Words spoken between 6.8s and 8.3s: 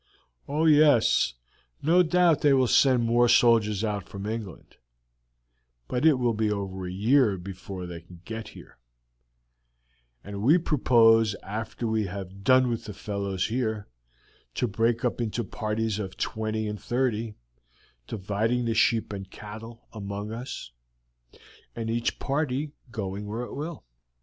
a year before they can